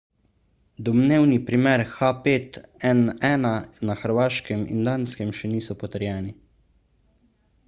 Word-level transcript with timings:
domnevni 0.85 1.35
primeri 1.49 1.85
h5n1 1.89 3.53
na 3.91 3.95
hrvaškem 4.01 4.65
in 4.77 4.83
danskem 4.89 5.39
še 5.43 5.53
niso 5.55 5.81
potrjeni 5.85 6.39